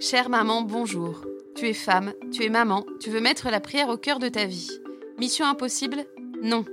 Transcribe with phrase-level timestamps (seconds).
[0.00, 1.22] Chère maman, bonjour.
[1.56, 4.44] Tu es femme, tu es maman, tu veux mettre la prière au cœur de ta
[4.44, 4.70] vie.
[5.18, 6.04] Mission impossible?
[6.40, 6.64] Non.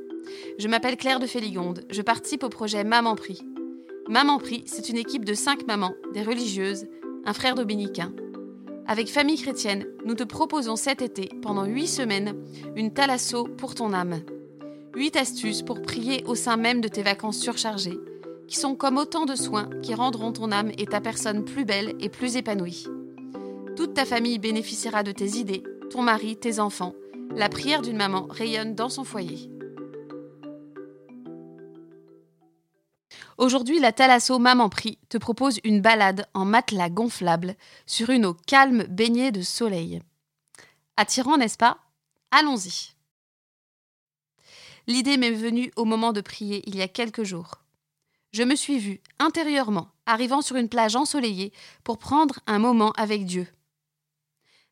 [0.59, 3.41] Je m'appelle Claire de Féligonde, je participe au projet Maman Prie.
[4.07, 6.85] Maman Prie, c'est une équipe de cinq mamans, des religieuses,
[7.25, 8.13] un frère dominicain.
[8.85, 12.35] Avec Famille Chrétienne, nous te proposons cet été, pendant huit semaines,
[12.75, 14.19] une thalasso pour ton âme.
[14.93, 17.97] Huit astuces pour prier au sein même de tes vacances surchargées,
[18.47, 21.95] qui sont comme autant de soins qui rendront ton âme et ta personne plus belle
[21.99, 22.85] et plus épanouie.
[23.75, 26.93] Toute ta famille bénéficiera de tes idées, ton mari, tes enfants.
[27.35, 29.49] La prière d'une maman rayonne dans son foyer.
[33.37, 38.37] Aujourd'hui, la Thalasso Maman Prie te propose une balade en matelas gonflable sur une eau
[38.47, 40.01] calme baignée de soleil.
[40.95, 41.79] Attirant, n'est-ce pas?
[42.31, 42.93] Allons-y.
[44.87, 47.55] L'idée m'est venue au moment de prier il y a quelques jours.
[48.31, 51.51] Je me suis vue intérieurement arrivant sur une plage ensoleillée
[51.83, 53.47] pour prendre un moment avec Dieu.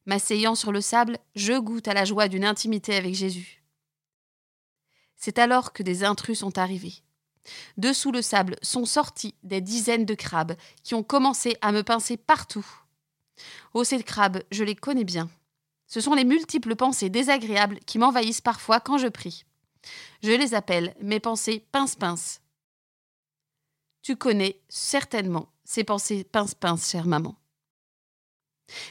[0.06, 3.64] M'asseyant sur le sable, je goûte à la joie d'une intimité avec Jésus.
[5.16, 7.04] C'est alors que des intrus sont arrivés.
[7.78, 12.18] Dessous le sable sont sortis des dizaines de crabes qui ont commencé à me pincer
[12.18, 12.66] partout.
[13.74, 15.30] Oh, ces crabes, je les connais bien.
[15.88, 19.46] Ce sont les multiples pensées désagréables qui m'envahissent parfois quand je prie.
[20.22, 22.42] Je les appelle mes pensées pince-pince.
[24.02, 27.36] Tu connais certainement ces pensées pince-pince, chère maman.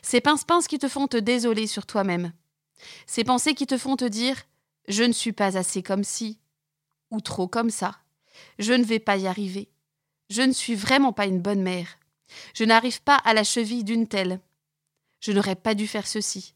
[0.03, 2.33] Ces pince-pince qui te font te désoler sur toi-même.
[3.07, 4.37] Ces pensées qui te font te dire
[4.89, 6.41] Je ne suis pas assez comme ci,
[7.11, 7.99] ou trop comme ça.
[8.59, 9.71] Je ne vais pas y arriver.
[10.31, 11.99] Je ne suis vraiment pas une bonne mère.
[12.55, 14.41] Je n'arrive pas à la cheville d'une telle.
[15.21, 16.55] Je n'aurais pas dû faire ceci.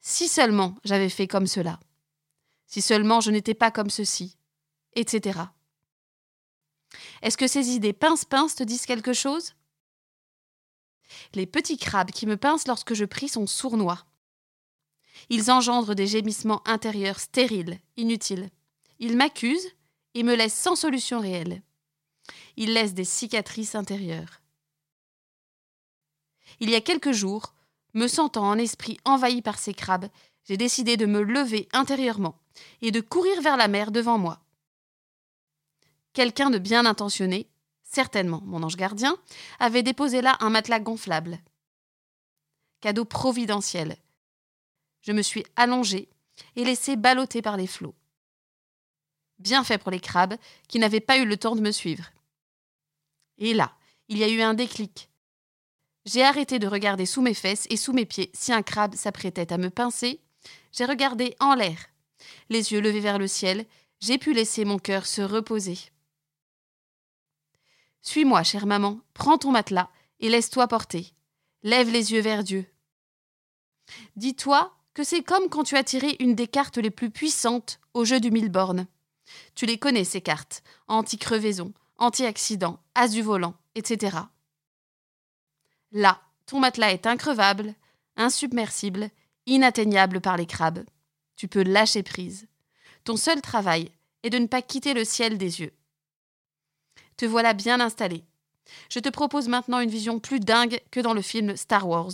[0.00, 1.80] Si seulement j'avais fait comme cela.
[2.66, 4.36] Si seulement je n'étais pas comme ceci.
[4.94, 5.40] Etc.
[7.22, 9.55] Est-ce que ces idées pince-pince te disent quelque chose?
[11.34, 14.04] Les petits crabes qui me pincent lorsque je prie sont sournois.
[15.30, 18.50] Ils engendrent des gémissements intérieurs stériles, inutiles.
[18.98, 19.70] Ils m'accusent
[20.14, 21.62] et me laisse sans solution réelle.
[22.56, 24.40] Il laisse des cicatrices intérieures.
[26.60, 27.54] Il y a quelques jours,
[27.94, 30.08] me sentant en esprit envahi par ces crabes,
[30.44, 32.38] j'ai décidé de me lever intérieurement
[32.80, 34.40] et de courir vers la mer devant moi.
[36.12, 37.48] Quelqu'un de bien intentionné,
[37.90, 39.16] certainement mon ange gardien,
[39.58, 41.38] avait déposé là un matelas gonflable.
[42.80, 43.96] Cadeau providentiel.
[45.00, 46.08] Je me suis allongée
[46.56, 47.94] et laissée ballotter par les flots.
[49.38, 50.36] Bien fait pour les crabes,
[50.68, 52.10] qui n'avaient pas eu le temps de me suivre.
[53.38, 53.72] Et là,
[54.08, 55.10] il y a eu un déclic.
[56.04, 59.52] J'ai arrêté de regarder sous mes fesses et sous mes pieds si un crabe s'apprêtait
[59.52, 60.20] à me pincer.
[60.72, 61.76] J'ai regardé en l'air.
[62.48, 63.66] Les yeux levés vers le ciel,
[64.00, 65.78] j'ai pu laisser mon cœur se reposer.
[68.02, 69.90] Suis-moi, chère maman, prends ton matelas
[70.20, 71.12] et laisse-toi porter.
[71.62, 72.66] Lève les yeux vers Dieu.
[74.16, 78.04] Dis-toi que c'est comme quand tu as tiré une des cartes les plus puissantes au
[78.04, 78.86] jeu du mille bornes.
[79.54, 80.62] Tu les connais, ces cartes.
[80.88, 84.16] Anti-crevaison, anti-accident, as du volant, etc.
[85.92, 87.74] Là, ton matelas est increvable,
[88.16, 89.10] insubmersible,
[89.46, 90.84] inatteignable par les crabes.
[91.36, 92.46] Tu peux lâcher prise.
[93.04, 93.90] Ton seul travail
[94.22, 95.72] est de ne pas quitter le ciel des yeux.
[97.16, 98.24] Te voilà bien installé.
[98.90, 102.12] Je te propose maintenant une vision plus dingue que dans le film Star Wars.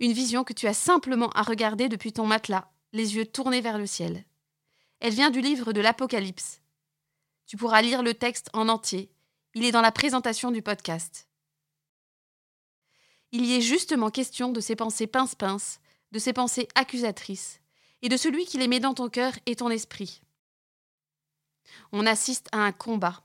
[0.00, 3.78] Une vision que tu as simplement à regarder depuis ton matelas, les yeux tournés vers
[3.78, 4.24] le ciel.
[5.00, 6.60] Elle vient du livre de l'Apocalypse.
[7.46, 9.10] Tu pourras lire le texte en entier.
[9.54, 11.28] Il est dans la présentation du podcast.
[13.32, 15.80] Il y est justement question de ces pensées pince-pince,
[16.12, 17.60] de ces pensées accusatrices,
[18.00, 20.22] et de celui qui les met dans ton cœur et ton esprit.
[21.92, 23.22] On assiste à un combat,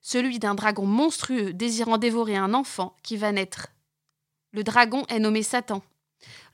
[0.00, 3.68] celui d'un dragon monstrueux désirant dévorer un enfant qui va naître.
[4.52, 5.82] Le dragon est nommé Satan.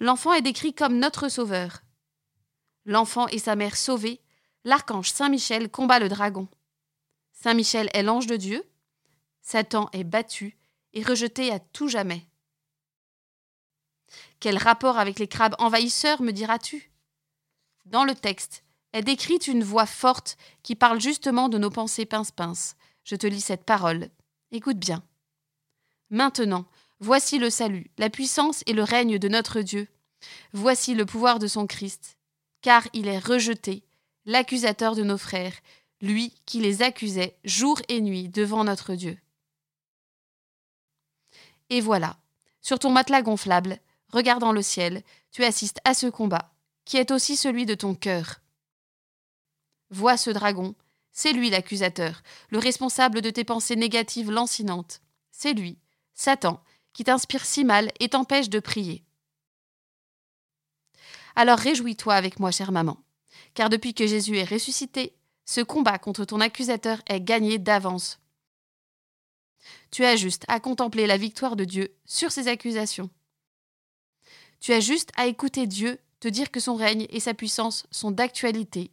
[0.00, 1.82] L'enfant est décrit comme notre sauveur.
[2.84, 4.20] L'enfant et sa mère sauvés
[4.64, 6.48] l'archange Saint Michel combat le dragon.
[7.32, 8.64] Saint Michel est l'ange de Dieu.
[9.40, 10.56] Satan est battu
[10.92, 12.26] et rejeté à tout jamais.
[14.40, 16.90] Quel rapport avec les crabes envahisseurs, me diras-tu?
[17.84, 22.76] Dans le texte est décrite une voix forte qui parle justement de nos pensées pince-pince.
[23.04, 24.08] Je te lis cette parole.
[24.52, 25.02] Écoute bien.
[26.10, 26.66] Maintenant,
[27.00, 29.88] voici le salut, la puissance et le règne de notre Dieu.
[30.52, 32.16] Voici le pouvoir de son Christ.
[32.62, 33.84] Car il est rejeté,
[34.24, 35.54] l'accusateur de nos frères,
[36.00, 39.18] lui qui les accusait jour et nuit devant notre Dieu.
[41.70, 42.16] Et voilà,
[42.60, 43.78] sur ton matelas gonflable,
[44.08, 46.54] regardant le ciel, tu assistes à ce combat,
[46.84, 48.40] qui est aussi celui de ton cœur.
[49.90, 50.74] Vois ce dragon,
[51.12, 55.00] c'est lui l'accusateur, le responsable de tes pensées négatives lancinantes.
[55.30, 55.78] C'est lui,
[56.14, 56.62] Satan,
[56.92, 59.04] qui t'inspire si mal et t'empêche de prier.
[61.36, 62.98] Alors réjouis-toi avec moi, chère maman,
[63.54, 68.18] car depuis que Jésus est ressuscité, ce combat contre ton accusateur est gagné d'avance.
[69.90, 73.10] Tu as juste à contempler la victoire de Dieu sur ses accusations.
[74.60, 78.10] Tu as juste à écouter Dieu te dire que son règne et sa puissance sont
[78.10, 78.90] d'actualité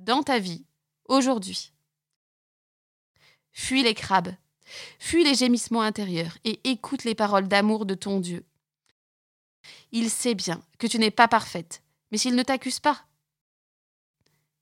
[0.00, 0.64] dans ta vie,
[1.04, 1.72] aujourd'hui.
[3.52, 4.34] Fuis les crabes,
[4.98, 8.44] fuis les gémissements intérieurs et écoute les paroles d'amour de ton Dieu.
[9.92, 13.04] Il sait bien que tu n'es pas parfaite, mais s'il ne t'accuse pas.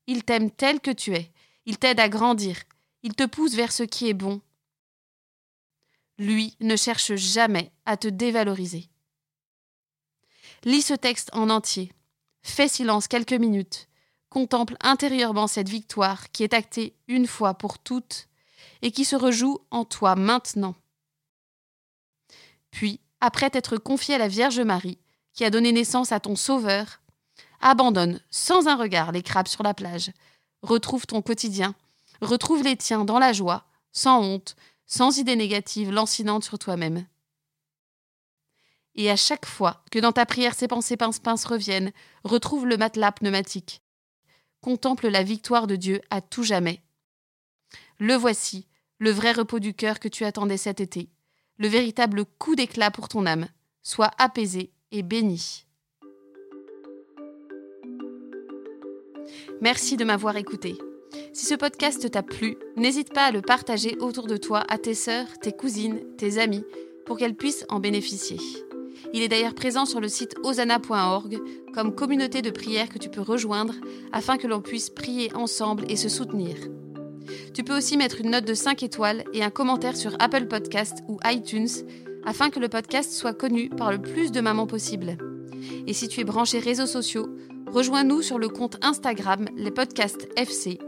[0.07, 1.31] Il t'aime tel que tu es,
[1.67, 2.61] il t'aide à grandir,
[3.03, 4.41] il te pousse vers ce qui est bon.
[6.19, 8.89] Lui ne cherche jamais à te dévaloriser.
[10.65, 11.93] Lis ce texte en entier,
[12.43, 13.89] fais silence quelques minutes,
[14.31, 18.29] contemple intérieurement cette victoire qui est actée une fois pour toutes
[18.83, 20.75] et qui se rejoue en toi maintenant.
[22.71, 24.99] Puis, après t'être confié à la Vierge Marie,
[25.33, 27.01] qui a donné naissance à ton Sauveur,
[27.61, 30.13] abandonne sans un regard les crabes sur la plage,
[30.63, 31.75] retrouve ton quotidien,
[32.21, 37.07] retrouve les tiens dans la joie, sans honte, sans idées négatives lancinantes sur toi-même.
[38.95, 41.93] Et à chaque fois que dans ta prière ces pensées pince-pince reviennent,
[42.25, 43.83] retrouve le matelas pneumatique,
[44.69, 46.83] contemple la victoire de Dieu à tout jamais.
[47.99, 48.67] Le voici,
[48.99, 51.09] le vrai repos du cœur que tu attendais cet été,
[51.57, 53.49] le véritable coup d'éclat pour ton âme.
[53.83, 55.65] Sois apaisé et béni.
[59.63, 60.77] Merci de m'avoir écouté.
[61.33, 64.93] Si ce podcast t'a plu, n'hésite pas à le partager autour de toi à tes
[64.93, 66.67] sœurs, tes cousines, tes amis,
[67.07, 68.37] pour qu'elles puissent en bénéficier.
[69.15, 71.41] Il est d'ailleurs présent sur le site osana.org
[71.73, 73.75] comme communauté de prière que tu peux rejoindre
[74.13, 76.57] afin que l'on puisse prier ensemble et se soutenir.
[77.55, 80.99] Tu peux aussi mettre une note de 5 étoiles et un commentaire sur Apple Podcast
[81.09, 81.69] ou iTunes
[82.25, 85.17] afin que le podcast soit connu par le plus de mamans possible.
[85.87, 87.29] Et si tu es branché réseaux sociaux,
[87.67, 90.79] rejoins-nous sur le compte Instagram Les Podcasts FC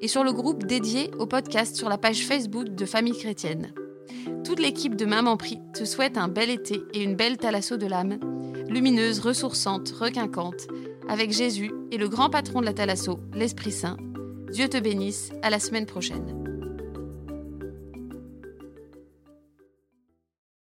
[0.00, 3.72] et sur le groupe dédié au podcast sur la page Facebook de Famille Chrétienne.
[4.44, 7.86] Toute l'équipe de Maman Prie te souhaite un bel été et une belle thalasso de
[7.86, 8.18] l'âme,
[8.68, 10.66] lumineuse, ressourçante, requinquante,
[11.08, 13.96] avec Jésus et le grand patron de la thalasso, l'Esprit Saint.
[14.52, 16.45] Dieu te bénisse, à la semaine prochaine.